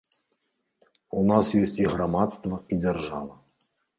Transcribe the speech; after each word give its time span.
У 1.19 1.25
нас 1.33 1.51
ёсць 1.61 1.77
і 1.83 1.85
грамадства, 1.93 2.55
і 2.73 2.81
дзяржава. 2.83 3.33